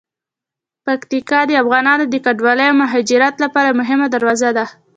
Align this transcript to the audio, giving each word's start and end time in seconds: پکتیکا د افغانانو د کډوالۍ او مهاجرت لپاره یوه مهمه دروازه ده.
پکتیکا 0.85 1.39
د 1.47 1.51
افغانانو 1.63 2.03
د 2.09 2.15
کډوالۍ 2.25 2.67
او 2.69 2.79
مهاجرت 2.83 3.35
لپاره 3.43 3.67
یوه 3.69 3.79
مهمه 3.81 4.07
دروازه 4.15 4.49
ده. 4.57 4.65